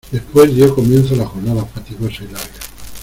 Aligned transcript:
después 0.11 0.55
dió 0.55 0.73
comienzo 0.73 1.15
la 1.15 1.27
jornada 1.27 1.63
fatigosa 1.63 2.23
y 2.23 2.29
larga. 2.31 2.55